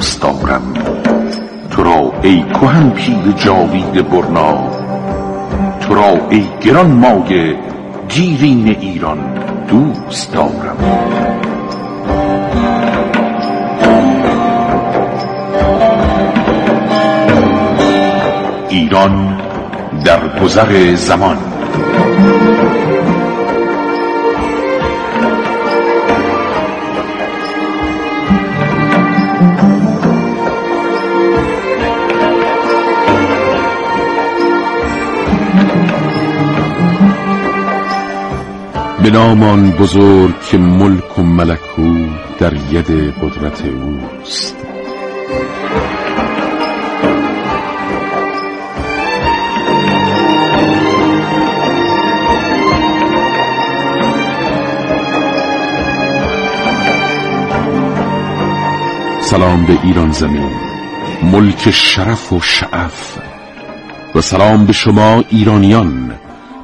[0.00, 0.74] دوست دارم
[1.70, 4.70] تو را ای کهن پیر جاوید برنا.
[5.80, 7.58] تو را ای گران مایه
[8.08, 9.18] دیرین ایران
[9.68, 10.76] دوست دارم.
[18.68, 19.40] ایران
[20.04, 21.49] در گذر زمان.
[39.02, 44.56] به نامان بزرگ که ملک و ملکوت در ید قدرت اوست.
[59.20, 60.50] سلام به ایران زمین
[61.22, 63.18] ملک شرف و شعف.
[64.14, 66.19] و سلام به شما ایرانیان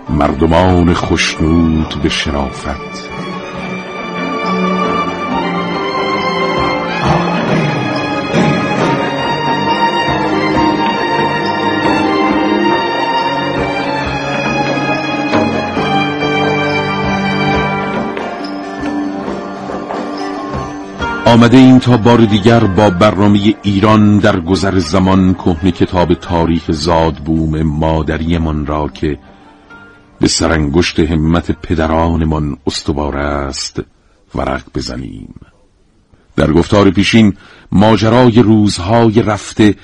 [0.09, 3.17] مردمان خشنود به شرافت.
[21.27, 27.63] آمده این تا بار دیگر با برنامه ایران در گذر زمان کهنه کتاب تاریخ زادبوم
[27.63, 29.19] مادریمان را که
[30.21, 33.81] به سرانگشت همت پدرانمان استوار است
[34.35, 35.35] ورق بزنیم
[36.37, 37.37] در گفتار پیشین
[37.73, 39.75] ماجرای روزهای رفته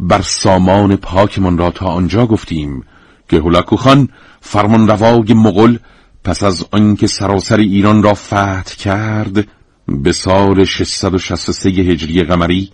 [0.00, 2.84] بر سامان پاکمان را تا آنجا گفتیم
[3.28, 4.08] که هولاکو خان
[4.40, 5.76] فرمانروای مغل
[6.24, 9.46] پس از آنکه سراسر ایران را فتح کرد
[9.88, 12.70] به سال 663 هجری قمری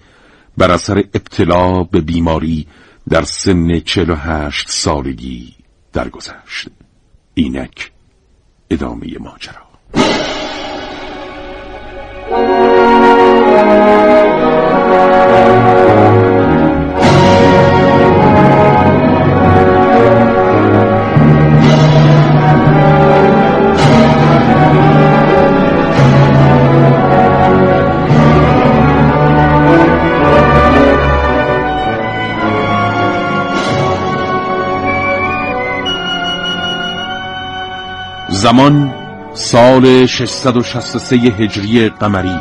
[0.57, 2.67] بر اثر ابتلا به بیماری
[3.09, 5.55] در سن 48 سالگی
[5.93, 6.78] درگذشت.
[7.39, 7.91] اینک
[8.71, 9.69] ادامه ماجرا.
[38.49, 38.95] زمان
[39.35, 42.39] سال 663 هجری قمری.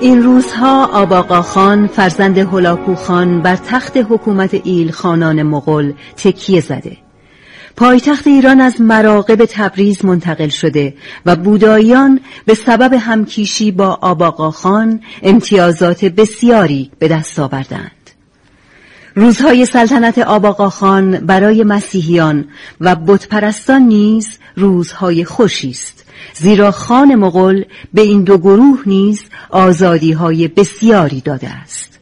[0.00, 6.96] این روزها آباقا خان فرزند هلاکو خان بر تخت حکومت ایل خانان مغل تکیه زده.
[7.76, 10.94] پایتخت ایران از مراقب تبریز منتقل شده
[11.26, 17.97] و بوداییان به سبب همکیشی با آباقا خان امتیازات بسیاری به دست آوردند.
[19.18, 22.44] روزهای سلطنت آباقا خان برای مسیحیان
[22.80, 26.04] و بتپرستان نیز روزهای خوشی است.
[26.34, 27.62] زیرا خان مغل
[27.94, 31.98] به این دو گروه نیز آزادی های بسیاری داده است.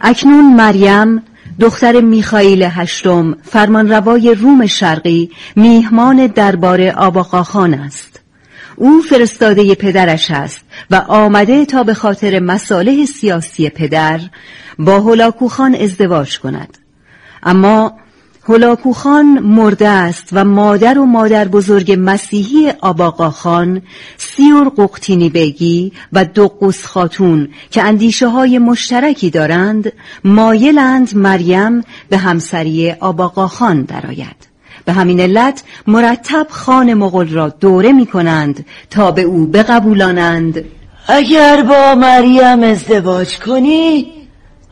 [0.00, 1.22] اکنون مریم
[1.60, 8.20] دختر میخائیل هشتم فرمانروای روم شرقی میهمان دربار آباقا خان است.
[8.76, 14.20] او فرستاده پدرش است و آمده تا به خاطر مصالح سیاسی پدر
[14.78, 16.78] با هلاکوخان ازدواج کند
[17.42, 17.92] اما
[18.48, 23.82] هلاکوخان مرده است و مادر و مادر بزرگ مسیحی آباقا خان
[24.16, 29.92] سیور ققتینی بیگی و دقوس خاتون که اندیشه های مشترکی دارند
[30.24, 34.53] مایلند مریم به همسری آباقا خان درآید.
[34.84, 40.64] به همین علت مرتب خان مغل را دوره می کنند تا به او بقبولانند.
[41.08, 44.12] اگر با مریم ازدواج کنی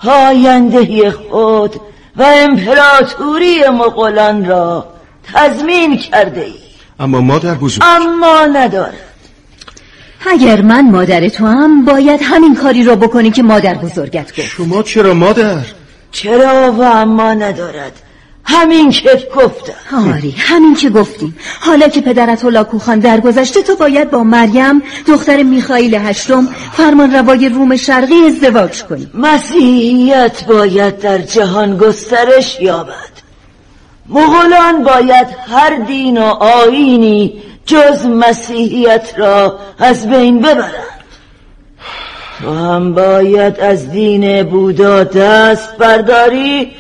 [0.05, 1.81] آینده خود
[2.17, 4.87] و امپراتوری مغولان را
[5.33, 6.55] تضمین کرده ای.
[7.01, 7.83] اما مادر بزرگ.
[7.85, 8.95] اما ندارد.
[10.27, 14.41] اگر من مادر تو هم باید همین کاری را بکنی که مادر بزرگت گفت.
[14.41, 15.65] شما چرا مادر؟
[16.13, 17.93] چرا و اما ندارد.
[18.45, 24.25] همین که گفتم آری همین که گفتیم حالا که پدرت لاکوخان درگذشته تو باید با
[24.25, 29.11] مریم دختر میخائیل هشتم فرمان روای روم شرقی ازدواج کنی.
[29.15, 33.13] مسیحیت باید در جهان گسترش یابد.
[34.09, 40.93] مغولان باید هر دین و آینی جز مسیحیت را از بین ببرند.
[42.41, 46.73] تو هم باید از دین بودا دست برداری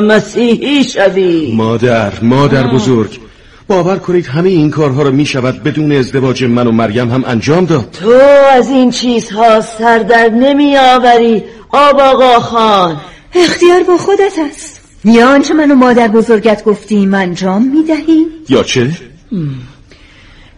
[0.00, 1.52] مسیحی شوی.
[1.54, 3.20] مادر مادر بزرگ
[3.68, 7.64] باور کنید همه این کارها رو می شود بدون ازدواج من و مریم هم انجام
[7.64, 7.90] داد.
[7.90, 8.10] تو
[8.52, 13.00] از این چیزها سر در نمی آوری آب آقا خان.
[13.34, 14.80] اختیار با خودت است.
[15.04, 18.90] یا آنچه من و مادر بزرگت گفتیم انجام می دهی؟ یا چه؟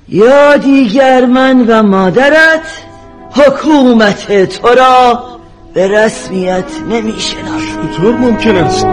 [0.09, 2.85] یا دیگر من و مادرت
[3.31, 5.25] حکومت تو را
[5.75, 8.87] به رسمیت نمی شناسیم چطور ممکن است؟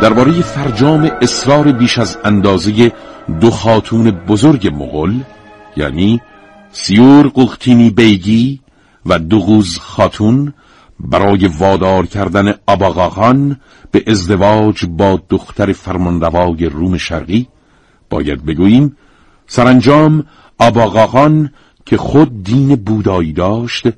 [0.00, 2.92] درباره فرجام اصرار بیش از اندازه
[3.40, 5.14] دو خاتون بزرگ مغل
[5.76, 6.20] یعنی
[6.72, 8.60] سیور قلختینی بیگی
[9.06, 10.52] و دوغوز خاتون
[11.04, 13.60] برای وادار کردن آباغاخان
[13.90, 17.48] به ازدواج با دختر فرمانروای روم شرقی
[18.10, 18.96] باید بگوییم
[19.46, 20.26] سرانجام
[20.58, 21.52] آباغاخان
[21.86, 23.88] که خود دین بودایی داشت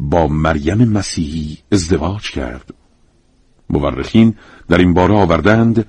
[0.00, 2.74] با مریم مسیحی ازدواج کرد
[3.70, 4.34] مورخین
[4.68, 5.86] در این باره آوردند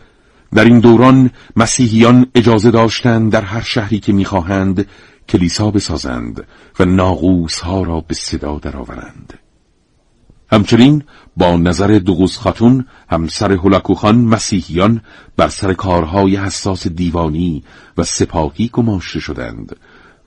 [0.54, 4.88] در این دوران مسیحیان اجازه داشتند در هر شهری که می‌خواهند
[5.30, 6.48] کلیسا بسازند
[6.80, 9.41] و ناغوس ها را به صدا درآورند.
[10.52, 11.04] همچنین
[11.38, 15.02] با نظر دوغوز خاتون همسر هولاکوخان مسیحیان
[15.38, 17.64] بر سر کارهای حساس دیوانی
[17.98, 19.76] و سپاهی گماشته شدند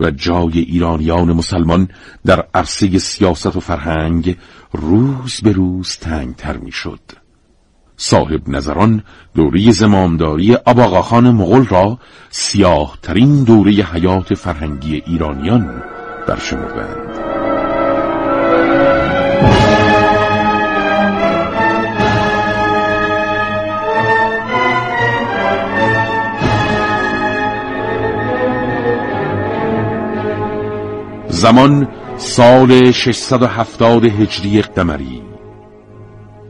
[0.00, 1.88] و جای ایرانیان مسلمان
[2.26, 4.37] در عرصه سیاست و فرهنگ
[4.73, 7.00] روز به روز تنگتر می‌شد.
[7.97, 9.03] صاحب نظران
[9.35, 11.99] دوره زمامداری اباغاخان مغل را
[12.31, 15.82] سیاه ترین دوره حیات فرهنگی ایرانیان
[16.29, 17.44] برشمردند.
[31.34, 31.88] زمان
[32.19, 35.22] سال 670 هجری قمری.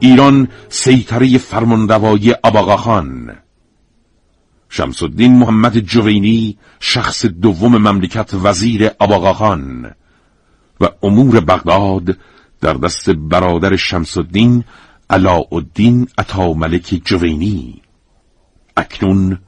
[0.00, 3.36] ایران سیطره فرمانروایی آباغاخان
[4.68, 9.90] شمس الدین محمد جوینی شخص دوم مملکت وزیر آباغاخان
[10.80, 12.16] و امور بغداد
[12.60, 14.64] در دست برادر شمس الدین
[15.10, 16.08] علاءالدین
[16.56, 17.82] ملک جوینی.
[18.76, 19.38] اکنون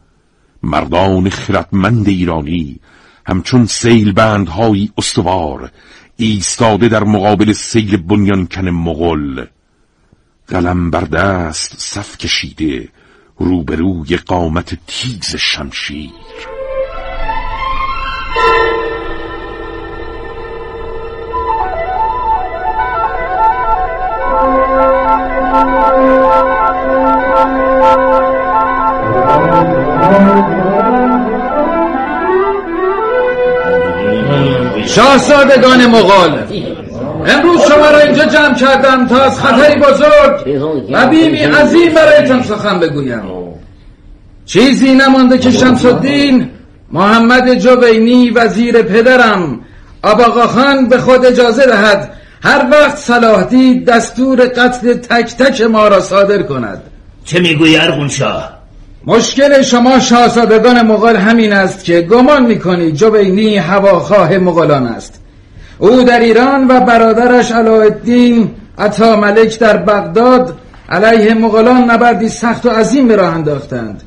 [0.62, 2.80] مردان خردمند ایرانی
[3.26, 5.70] همچون سیل بندهایی استوار
[6.16, 9.44] ایستاده در مقابل سیل بنیانکن مغل
[10.48, 12.88] قلم بر دست صف کشیده
[13.38, 16.10] روبروی قامت تیز شمشیر.
[34.96, 36.38] شاهزادگان مغال
[37.26, 40.62] امروز شما را اینجا جمع کردم تا از خطری بزرگ
[40.92, 43.22] و بیمی عظیم برایتان سخن بگویم.
[44.46, 46.50] چیزی نمانده که شمس الدین
[46.92, 49.60] محمد جوینی وزیر پدرم
[50.02, 52.12] آباقا خان به خود اجازه دهد
[52.42, 56.82] هر وقت صلاح دید دستور قتل تک تک ما را صادر کند.
[57.24, 58.55] چه می‌گویی ارغون شاه
[59.06, 65.20] مشکل شما شاهزادگان مغول همین است که گمان می‌کنید جوینی هواخواه مغولان است.
[65.78, 70.58] او در ایران و برادرش علاءالدین عطا ملک در بغداد
[70.88, 74.02] علیه مغولان نبردی سخت و عظیم به راه انداختند.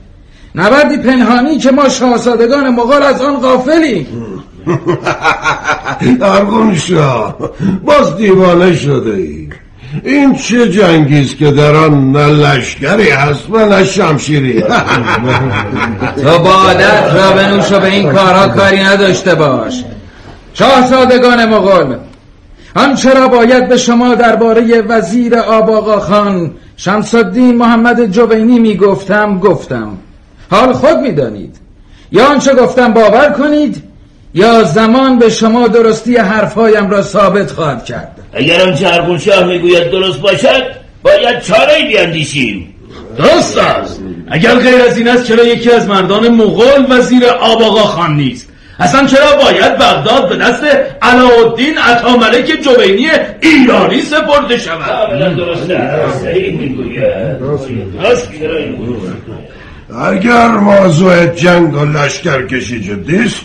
[0.56, 4.08] نبردی پنهانی که ما شاهزادگان مغول از آن غافلیم.
[6.22, 7.38] ارگون شاه
[7.86, 9.39] باز دیوانه شده ای
[10.04, 14.62] این چه جنگیست که در آن نه لشکری هست و نه شمشیری.
[16.24, 19.84] تو با عادت را بنوش و به این کارها کاری نداشته باش.
[20.54, 21.96] شاهزادگان مغول
[22.76, 29.98] هم چرا باید به شما درباره وزیر آباقا خان شمس الدین محمد جوینی می‌گفتم گفتم.
[30.52, 31.56] حال خود می‌دانید.
[32.12, 33.84] یا آنچه گفتم باور کنید
[34.34, 38.19] یا زمان به شما درستی حرفهایم را ثابت خواهد کرد.
[38.34, 40.64] اگر آنچه ارگون شاه می‌گوید درست باشد
[41.04, 42.74] باید چاره بیاندیشیم.
[43.18, 44.02] درست است.
[44.32, 49.08] اگر غیر از این است چرا یکی از مردان مغول وزیر آباقا خان نیست؟ اصلا
[49.08, 50.64] چرا باید بغداد به دست
[51.02, 53.08] علاءالدین عطاملک جوینی
[53.42, 55.24] ایرانی سپرده شود؟
[60.08, 63.44] اگر موضوع جنگ و لشکر کشی جدیست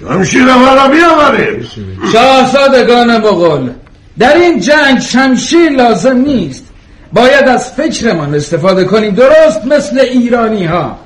[0.00, 1.66] شمشیر مرا بیاورید.
[2.12, 3.70] شاهزادگان مغول
[4.18, 6.64] در این جنگ شمشیر لازم نیست.
[7.12, 9.14] باید از فکرمان استفاده کنیم.
[9.14, 10.98] درست مثل ایرانی ها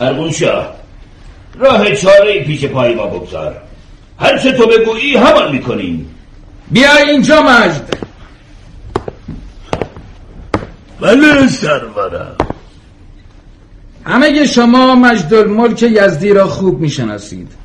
[0.00, 0.74] ارگون شاه
[1.58, 3.56] راه چاره پیش پای ما بگذار.
[4.18, 6.14] هر چه تو بگویی همان می‌کنیم.
[6.70, 7.94] بیا اینجا مجد.
[11.00, 12.36] بله سرورم
[14.04, 17.61] همه شما مجد الملک یزدی را خوب می‌شناسید.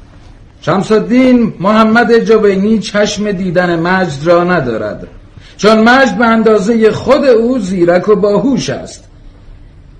[0.68, 5.08] شمس الدین محمد جوینی چشم دیدن مجد را ندارد.
[5.58, 9.04] چون مجد به اندازه خود او زیرک و باهوش است.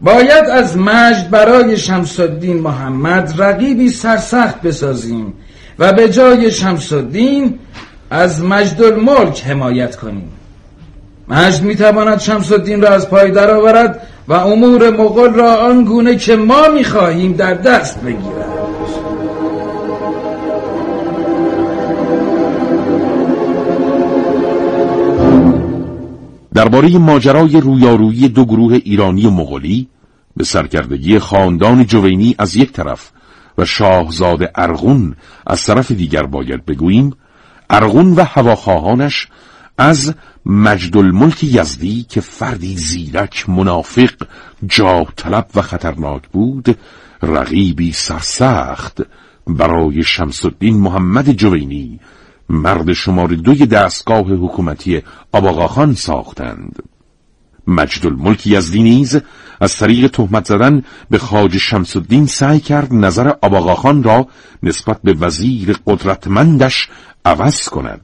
[0.02, 5.34] باید از مجد برای شمس الدین محمد رقیبی سرسخت بسازیم
[5.80, 7.60] و به جای شمس الدین
[8.10, 10.32] از مجد الملک حمایت کنیم.
[11.28, 16.68] مجد می‌تواند شمس الدین را از پای درآورد و امور مغول را آنگونه که ما
[16.68, 18.57] می‌خواهیم در دست بگیرد.
[26.58, 29.88] درباره ماجرای رویارویی دو گروه ایرانی و مغولی
[30.38, 33.12] به سرکردگی خاندان جوینی از یک طرف
[33.58, 35.16] و شاهزاده ارغون
[35.48, 37.14] از طرف دیگر باید بگوییم
[37.70, 39.28] ارغون و هواخواهانش
[39.78, 40.14] از
[40.46, 44.14] مجد الملک یزدی که فردی زیرک منافق
[44.66, 46.78] جاه طلب و خطرناک بود
[47.24, 49.02] رقیبی سرسخت
[49.48, 52.00] برای شمس الدین محمد جوینی
[52.50, 55.02] مرد شماره دوی دستگاه حکومتی
[55.32, 56.84] آباقاخان ساختند.
[57.68, 59.20] مجد الملک یزدی نیز
[59.62, 64.28] از طریق تهمت زدن به خاج شمس الدین سعی کرد نظر آباقاخان را
[64.64, 66.90] نسبت به وزیر قدرتمندش
[67.26, 68.02] عوض کند.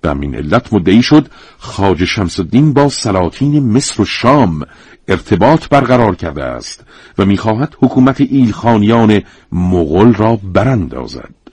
[0.00, 4.62] به همین علت مدعی شد خاج شمس الدین با سلاطین مصر و شام
[5.08, 6.84] ارتباط برقرار کرده است
[7.18, 11.43] و می‌خواهد حکومت ایلخانیان مغول را براندازد.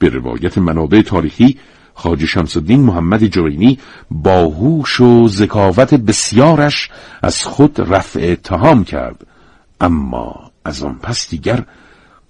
[0.00, 1.58] به روایت منابع تاریخی
[1.94, 3.78] خاج شمس الدین محمد جوینی
[4.10, 6.90] باهوش و ذکاوت بسیارش
[7.22, 9.26] از خود رفع اتهام کرد.
[9.80, 11.64] اما از آن پس دیگر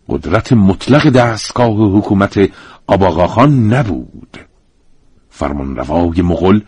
[0.08, 2.50] قدرت مطلق دستگاه حکومت
[2.86, 4.36] آباقاخان نبود.
[5.30, 6.60] فرمانروای مغل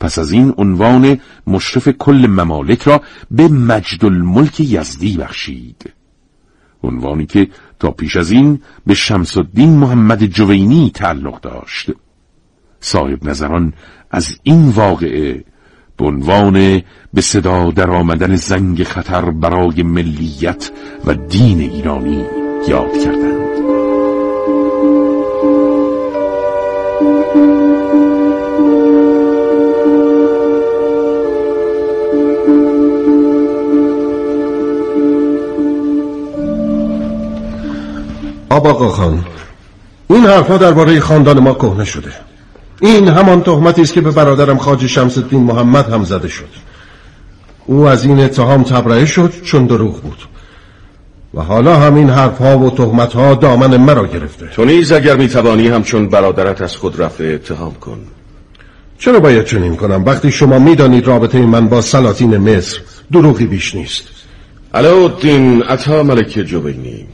[0.00, 5.99] پس از این عنوان مشرف کل ممالک را به مجد الملک یزدی بخشید.
[6.88, 11.90] عنوانی که تا پیش از این به شمس الدین محمد جوینی تعلق داشت.
[12.80, 13.72] صاحب نظران
[14.10, 15.44] از این واقعه
[15.96, 16.82] به عنوان
[17.14, 20.70] به صدا در آمدن زنگ خطر برای ملیت
[21.06, 22.24] و دین ایرانی
[22.68, 23.29] یاد کردند.
[38.60, 39.24] آباقا خان.
[40.10, 42.12] این حرفها درباره خاندان ما کهنه شده.
[42.80, 46.48] این همان تهمتی است که به برادرم خاج شمس الدین محمد هم زده شد.
[47.66, 50.18] او از این اتهام تبرئه شد چون دروغ بود.
[51.34, 54.46] و حالا همین حرفها و تهمتها دامن مرا گرفته.
[54.46, 57.98] تو نیز اگر می‌توانی همچون برادرت از خود رفع اتهام کن.
[58.98, 62.80] چرا باید چنین کنم؟ وقتی شما می‌دانید رابطه من با سلاطین مصر
[63.12, 64.02] دروغی بیش نیست.
[64.74, 67.06] علاءالدین عطا ملک جوینی.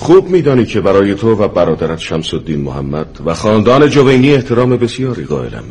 [0.00, 5.24] خوب میدانی که برای تو و برادرت شمس الدین محمد و خاندان جوینی احترام بسیاری
[5.24, 5.64] قائلم.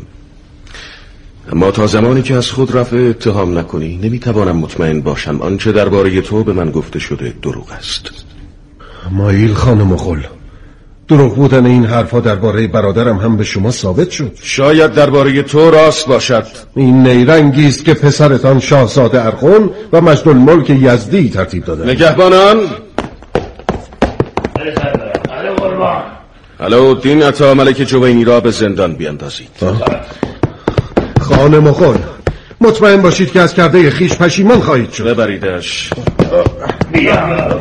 [1.52, 6.44] اما تا زمانی که از خود رفع اتهام نکنی نمی‌توانم مطمئن باشم آنچه درباره تو
[6.44, 8.10] به من گفته شده دروغ است.
[9.10, 10.20] مایل خان مغل
[11.08, 14.32] دروغ بودن این حرفها درباره برادرم هم به شما ثابت شد.
[14.42, 16.46] شاید درباره تو راست باشد.
[16.76, 22.58] این نیرنگی است که پسرتان شاهزاده ارخون و مجد الملک یزدی ترتیب داده نگهبانان
[24.60, 26.02] بله سرورم بله قربان
[26.70, 29.48] علاءالدین عطا ملک جوینی را به زندان بیاندازید
[31.20, 31.96] خان مغل
[32.60, 35.04] مطمئن باشید که از کرده خیش پشیمان خواهید شد.
[35.04, 35.90] ببریدش.
[36.92, 37.60] بیا.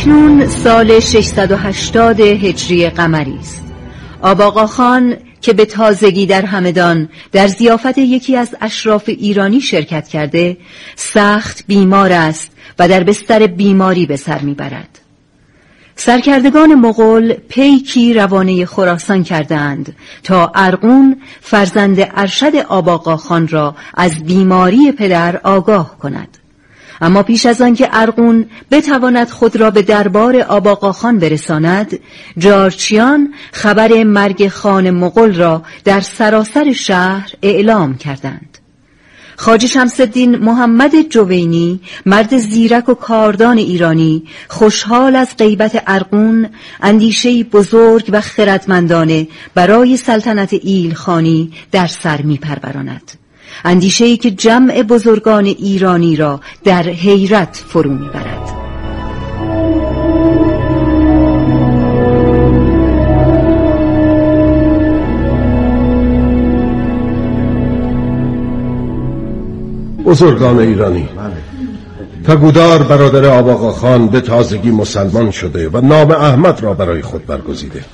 [0.00, 3.64] اکنون سال 680 هجری قمری است.
[4.22, 10.56] آباقا خان که به تازگی در همدان در زیافت یکی از اشراف ایرانی شرکت کرده
[10.96, 14.98] سخت بیمار است و در بستر بیماری به سر می‌برد.
[15.96, 24.92] سرکردگان مغول پیکی روانه خراسان کردند تا ارقون فرزند ارشد آباقا خان را از بیماری
[24.92, 26.39] پدر آگاه کند.
[27.00, 31.98] اما پیش از آنکه ارقون بتواند خود را به دربار آباقاخان برساند
[32.38, 38.58] جارچیان خبر مرگ خان مغل را در سراسر شهر اعلام کردند.
[39.40, 46.48] خاج شمسدین محمد جوینی مرد زیرک و کاردان ایرانی خوشحال از غیبت ارقون
[46.80, 52.38] اندیشه بزرگ و خردمندانه برای سلطنت ایلخانی در سر می
[53.64, 58.40] اندیشه که جمع بزرگان ایرانی را در حیرت فرو می‌برد.
[70.04, 71.08] بزرگان ایرانی
[72.26, 77.84] تگودار برادر آباقا خان به تازگی مسلمان شده و نام احمد را برای خود برگزیده.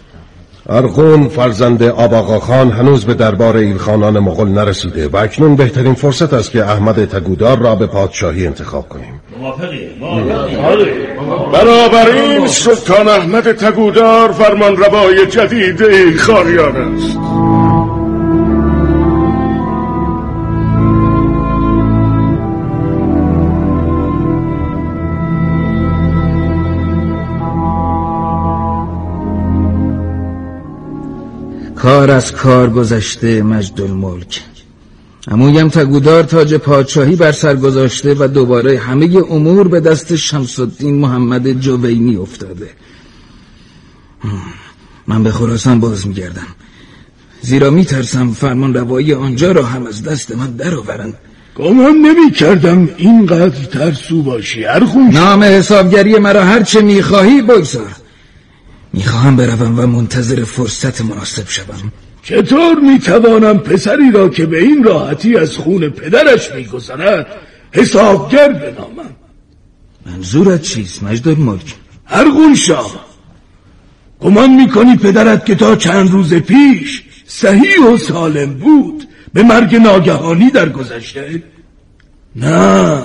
[0.68, 6.50] ارخون فرزند آباقا خان هنوز به دربار ایلخانان مغل نرسیده و اکنون بهترین فرصت است
[6.50, 9.20] که احمد تگودار را به پادشاهی انتخاب کنیم.
[11.52, 17.18] بنابراین سلطان احمد تگودار فرمان روای جدید ایلخانیان است.
[31.86, 34.42] کار از کار گذشته مجد الملک.
[35.28, 40.94] امویم تگودار تاج پادشاهی بر سر گذاشته و دوباره همه امور به دست شمس الدین
[40.94, 42.70] محمد جوینی افتاده.
[45.06, 46.46] من به خراسان باز میگردم.
[47.42, 51.14] زیرا میترسم فرمان روایی آنجا را هم از دست من درآورند.
[51.56, 58.05] گمان نمی کردم اینقدر ترسو باشی ارخون نام حسابگری مرا هرچه می‌خواهی بگذار.
[58.96, 61.92] می‌خواهم بروم و منتظر فرصت مناسب شوم.
[62.22, 67.26] چطور می‌توانم پسری را که به این راحتی از خون پدرش میگذرد
[67.72, 69.10] حسابگر بنامم؟
[70.06, 71.74] منظورت چیست مجد الملک
[72.08, 73.06] ارغون شاه
[74.20, 80.50] گمان می‌کنی پدرت که تا چند روز پیش صحیح و سالم بود به مرگ ناگهانی
[80.50, 81.42] در گذشته؟
[82.36, 83.02] نه.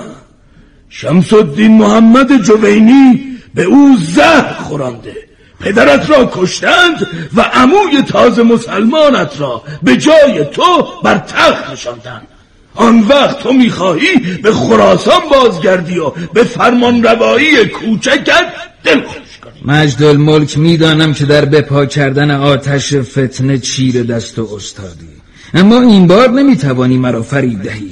[0.88, 3.20] شمس الدین محمد جوینی
[3.54, 5.31] به او زهر خورانده
[5.62, 12.26] پدرت را کشتند و عموی تازه مسلمانت را به جای تو بر تخت نشاندند.
[12.74, 18.52] آن وقت تو می‌خواهی به خراسان بازگردی و به فرمان روایی کوچکت
[18.84, 19.72] دل خوش کنی.
[19.72, 25.08] مجد الملک می‌دانم که در بپا کردن آتش فتنه چیر دست و استادی.
[25.54, 27.90] اما این بار نمی‌توانی مرا فرید دهی.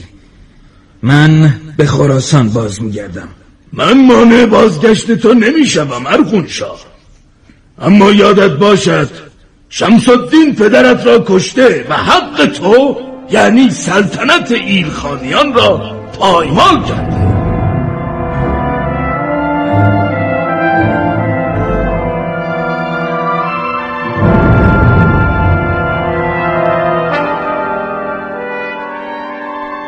[1.03, 3.29] من به خراسان باز میگردم
[3.73, 6.90] من مانع بازگشت تو نمی‌شوم ارخون شاه.
[7.81, 9.09] اما یادت باشد
[9.69, 12.97] شمس الدین پدرت را کشته و حق تو
[13.31, 17.31] یعنی سلطنت ایلخانیان را پایمال کرده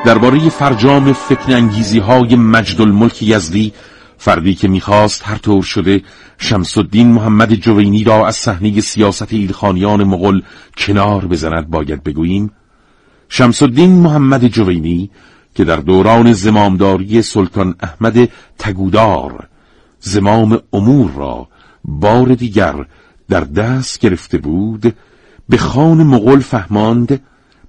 [0.05, 3.73] درباره فرجام فتن انگیزی های مجد الملک یزدی
[4.25, 6.03] فردی که می‌خواست هر طور شده
[6.39, 10.41] شمس الدین محمد جوینی را از صحنه سیاست ایلخانیان مغل
[10.77, 12.51] کنار بزند باید بگوییم.
[13.29, 15.11] شمس الدین محمد جوینی
[15.55, 19.49] که در دوران زمامداری سلطان احمد تگودار
[20.01, 21.49] زمام امور را
[21.85, 22.87] بار دیگر
[23.29, 24.95] در دست گرفته بود
[25.49, 27.21] به خان مغل فهماند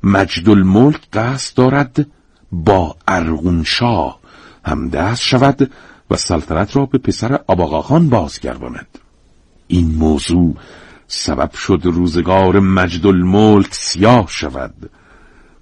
[0.04, 2.08] مجد الملک قصد دارد
[2.52, 4.20] با ارغونشاه
[4.66, 5.72] همدست شود
[6.14, 8.88] و سلطنت را به پسر آباقاخان بازگرداند.
[9.68, 10.56] این موضوع
[11.08, 14.90] سبب شد روزگار مجد الملک سیاه شود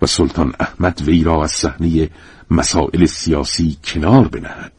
[0.02, 2.10] و سلطان احمد وی را از صحنه
[2.52, 4.72] مسائل سیاسی کنار بنهد.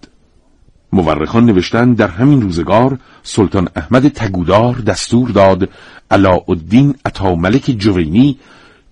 [0.93, 5.69] مورخان نوشتن در همین روزگار سلطان احمد تگودار دستور داد
[6.11, 8.39] علاءالدین ملک جوینی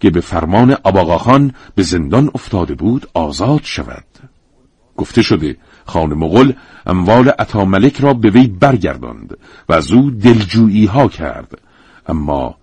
[0.01, 4.05] که به فرمان آباقاخان به زندان افتاده بود آزاد شود.
[4.97, 6.53] گفته شده خان مغل
[6.87, 9.37] اموال عطا ملک را به وی برگرداند
[9.69, 11.59] و از او دلجویی ها کرد.
[12.07, 12.55] اما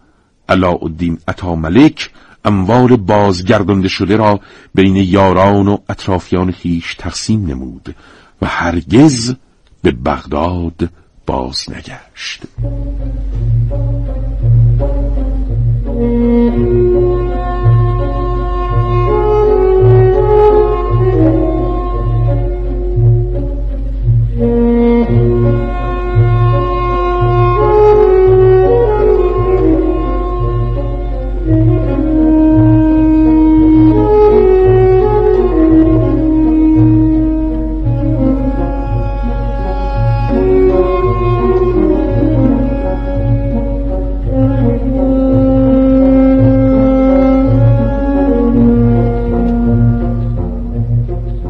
[0.49, 2.11] علاءالدین عطا ملک
[2.45, 4.39] اموال بازگردانده شده را
[4.75, 7.95] بین یاران و اطرافیان خیش تقسیم نمود
[8.41, 9.35] و هرگز
[9.81, 10.89] به بغداد
[11.25, 12.43] باز نگشت.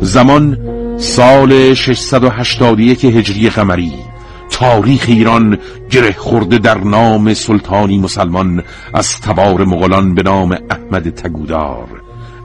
[0.07, 0.57] زمان
[0.97, 3.93] سال 681 هجری قمری.
[4.49, 5.57] تاریخ ایران
[5.91, 11.87] گره خورده در نام سلطانی مسلمان از تبار مغولان به نام احمد تگودار.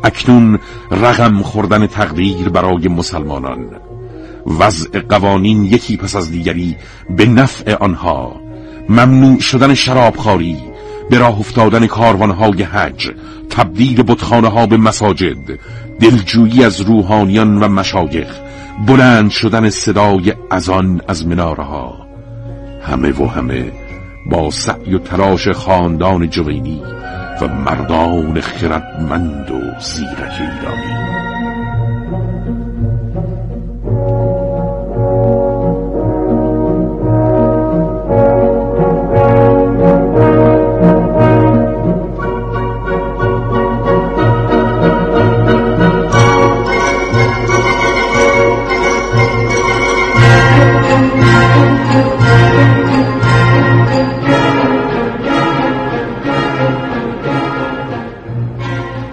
[0.04, 0.58] اکنون
[0.90, 3.66] رقم خوردن تقدیر برای مسلمانان.
[4.46, 6.76] وضع قوانین یکی پس از دیگری
[7.16, 8.40] به نفع آنها.
[8.88, 10.56] ممنوع شدن شرابخواری
[11.10, 13.10] به راه افتادن کاروانهای حج
[13.50, 15.58] تبدیل بتخانه ها به مساجد
[16.02, 18.40] دلجویی از روحانیان و مشایخ
[18.86, 22.06] بلند شدن صدای ازان از مناره ها
[22.82, 23.72] همه و همه
[24.30, 26.82] با سعی و تلاش خاندان جوینی
[27.40, 31.51] و مردان خردمند و زیرک ایرانی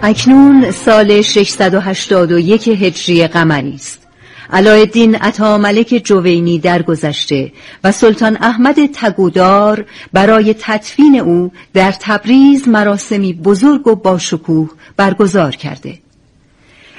[0.09, 4.07] اکنون سال 681 هجری قمری است.
[4.53, 7.51] علایالدین عطاملک جوینی درگذشته
[7.83, 15.97] و سلطان احمد تگودار برای تدفین او در تبریز مراسمی بزرگ و باشکوه برگزار کرده.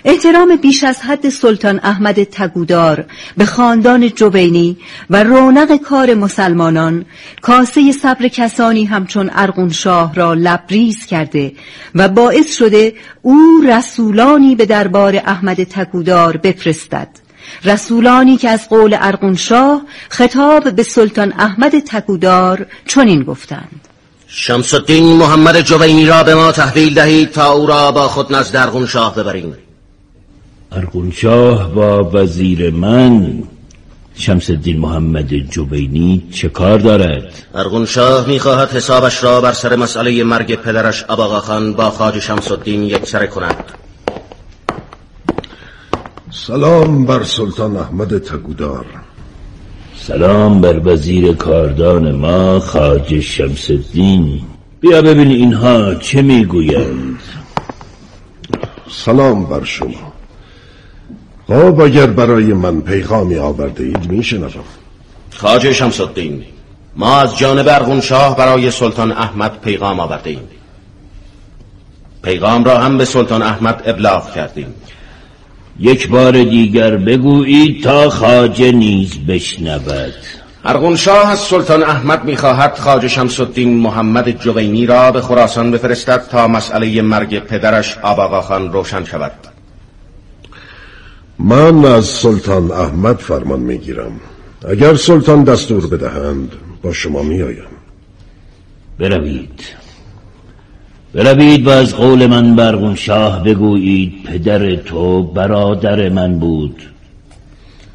[0.05, 3.05] احترام بیش از حد سلطان احمد تگودار
[3.37, 4.77] به خاندان جوینی
[5.11, 7.05] و رونق کار مسلمانان
[7.43, 11.53] کاسه صبر کسانی همچون ارغون شاه را لبریز کرده
[11.95, 17.09] و باعث شده او رسولانی به دربار احمد تگودار بفرستد.
[17.65, 23.89] رسولانی که از قول ارغون شاه خطاب به سلطان احمد تگودار چنین گفتند.
[24.27, 28.57] شمس الدین محمد جوینی را به ما تحویل دهید تا او را با خود نزد
[28.57, 29.57] ارغون شاه ببریم.
[30.72, 33.42] ارگونشاه با وزیر من
[34.14, 40.54] شمس الدین محمد جوینی چه کار دارد؟ ارگونشاه می‌خواهد حسابش را بر سر مسئله مرگ
[40.54, 43.64] پدرش اباغا خان با خاج شمس الدین یک سره کند.
[46.30, 48.87] سلام بر سلطان احمد تگودار.
[49.96, 54.40] سلام بر وزیر کاردان ما خاج شمس الدین
[54.80, 57.18] بیا ببین اینها چه می‌گویند.
[58.88, 60.10] سلام بر شما.
[61.51, 64.65] خب اگر برای من پیغامی آورده اید می شنوم.
[65.31, 66.45] خاج شمس الدین
[66.97, 70.49] ما از جانب ارغون شاه برای سلطان احمد پیغام آورده ایم.
[72.23, 74.75] پیغام را هم به سلطان احمد ابلاغ کردیم.
[75.81, 80.15] یک بار دیگر بگویید تا خاجه نیز بشنود.
[80.65, 86.29] ارغون شاه از سلطان احمد می‌خواهد خاج شمس الدین محمد جوینی را به خراسان بفرستد
[86.31, 89.60] تا مسئله مرگ پدرش آباقا خان روشن شود.
[91.44, 94.12] من از سلطان احمد فرمان می‌گیرم.
[94.68, 97.70] اگر سلطان دستور بدهند با شما میآیم.
[98.98, 99.61] بروید.
[101.14, 106.83] بروید و از قول من برگون شاه بگویید پدر تو برادر من بود.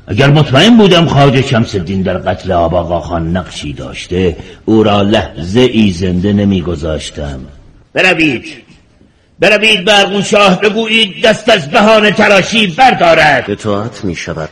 [0.07, 5.59] اگر مطمئن بودم خواجه شمس الدین در قتل آباقا خان نقشی داشته او را لحظه
[5.59, 7.39] ای زنده نمیگذاشتم.
[7.93, 8.64] بروید.
[9.39, 13.45] بروید برگون شاه بگویید دست از بهانه تراشی بردارد.
[13.47, 14.49] اطاعت می شود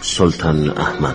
[0.00, 1.14] سلطان احمد.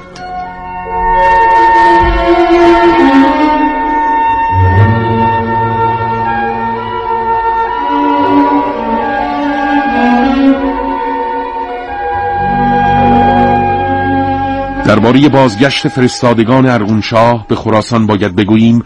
[14.86, 18.84] درباره بازگشت فرستادگان ارغونشاه به خراسان باید بگوییم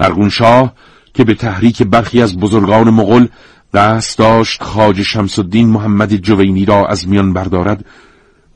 [0.00, 0.72] ارغونشاه
[1.18, 3.26] که به تحریک برخی از بزرگان مغل
[3.74, 7.84] دست داشت خاج شمس الدین محمد جوینی را از میان بردارد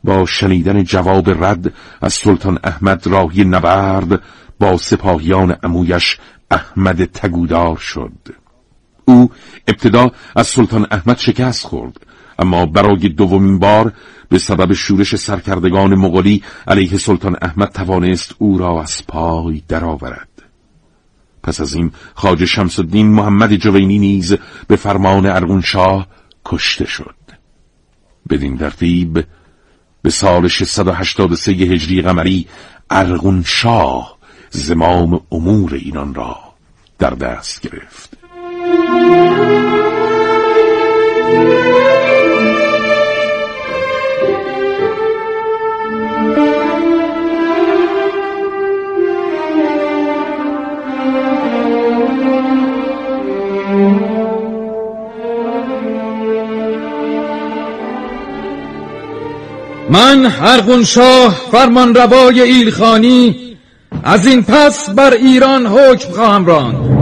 [0.05, 1.73] با شنیدن جواب رد
[2.03, 4.23] از سلطان احمد راهی نبرد
[4.59, 6.19] با سپاهیان امویش
[6.51, 8.13] احمد تگودار شد.
[9.05, 9.31] او
[9.69, 11.97] ابتدا از سلطان احمد شکست خورد
[12.39, 13.93] اما برای دومین بار
[14.29, 20.32] به سبب شورش سرکردگان مغولی علیه سلطان احمد توانست او را از پای درآورد.
[21.43, 24.35] پس از این خاج شمس الدین محمد جوینی نیز
[24.69, 26.07] به فرمان ارغونشاه
[26.45, 27.15] کشته شد.
[28.31, 29.25] بدین ترتیب
[30.03, 32.47] به سال 683 هجری قمری
[32.91, 34.19] ارغونشاه
[34.51, 36.37] زمام امور ایران را
[36.99, 38.17] در دست گرفت.
[59.93, 63.57] من هرگون شاه فرمان روای ایلخانی
[64.03, 67.02] از این پس بر ایران حکم خواهم راند.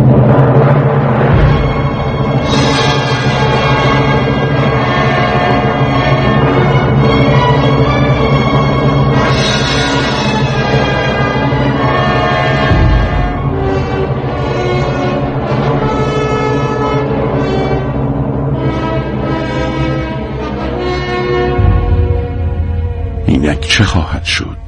[23.80, 24.58] چه خواهد شد؟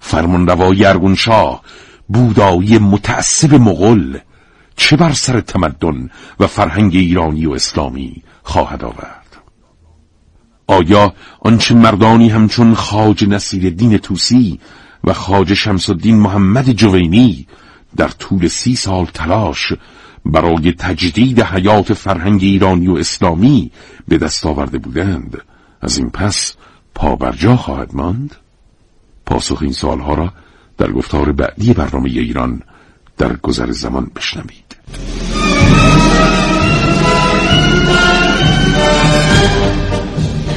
[0.00, 1.62] فرمانروای ارگونشاه
[2.08, 4.18] بودایی متعصب مغل
[4.76, 9.36] چه بر سر تمدن و فرهنگ ایرانی و اسلامی خواهد آورد؟
[10.66, 14.60] آیا آنچه مردانی همچون خاج نصیر دین توسی
[15.04, 17.46] و خاج شمس الدین محمد جوینی
[17.96, 19.72] در طول سی سال تلاش
[20.24, 23.70] برای تجدید حیات فرهنگ ایرانی و اسلامی
[24.08, 25.38] به دست آورده بودند
[25.82, 26.54] از این پس
[26.94, 28.34] پابرجا خواهد ماند؟
[29.26, 30.32] پاسخ این سوالها را
[30.78, 32.62] در گفتار بعدی برنامه ایران
[33.18, 34.76] در گذر زمان بشنوید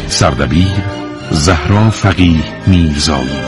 [0.08, 0.84] سردبیر
[1.32, 3.40] زهرا فقیه میرزایی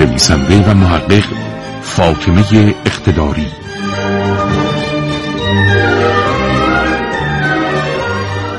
[0.00, 1.24] نویسنده و محقق
[1.82, 3.46] فاطمه اقتداری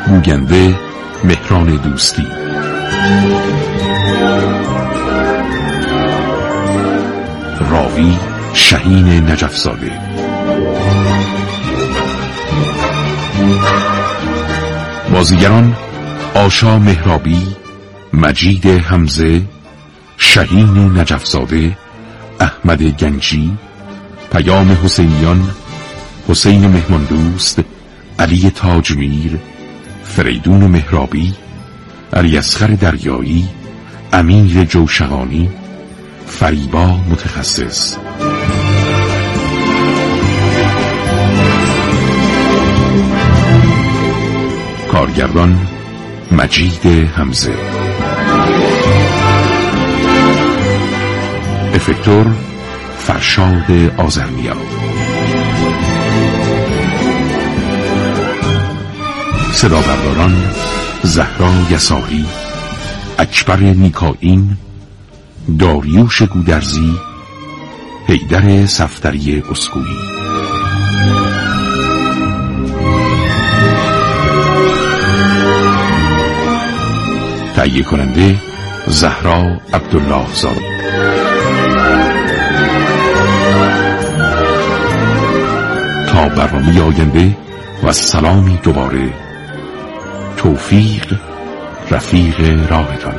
[0.09, 0.75] گوینده
[1.23, 2.27] مهران دوستی.
[7.69, 8.17] راوی
[8.53, 9.91] شهین نجفزاده.
[15.13, 15.75] بازیگران
[16.35, 17.55] آشا مهرابی
[18.13, 19.41] مجید حمزه
[20.17, 21.77] شهین نجفزاده
[22.39, 23.51] احمد گنجی
[24.31, 25.49] پیام حسینیان
[26.29, 27.59] حسین مهماندوست
[28.19, 29.39] علی تاجمیر
[30.19, 31.33] فریدون مهرابی
[32.13, 32.39] علی
[32.81, 33.49] دریایی
[34.13, 35.49] امیر جوشغانی
[36.27, 37.97] فریبا متخصص.
[44.91, 45.67] کارگردان
[46.31, 47.53] مجید همزه
[51.75, 52.27] افکتور
[52.97, 54.55] فرشاد آزرمیا
[59.59, 60.35] صدا برداران
[61.03, 62.25] زهرا یساری
[63.17, 64.57] اکبر نیکاین
[65.59, 66.93] داریوش گودرزی
[68.07, 69.99] حیدر سفتری اسکویی.
[77.55, 78.41] تهیه کننده
[78.87, 80.79] زهرا عبدالله زاده
[86.07, 87.37] تا برنامه آینده
[87.83, 89.28] و سلامی دوباره
[90.39, 91.19] توفیق
[91.91, 93.15] رفیق راهتان.